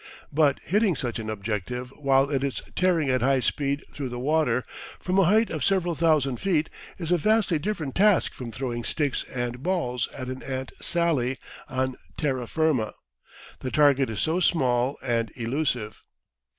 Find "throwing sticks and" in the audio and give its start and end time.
8.51-9.61